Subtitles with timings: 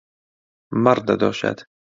[0.83, 1.59] مەڕ دەدۆشێت.